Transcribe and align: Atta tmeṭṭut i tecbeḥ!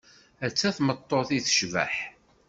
Atta 0.45 0.69
tmeṭṭut 0.77 1.29
i 1.37 1.39
tecbeḥ! 1.45 1.93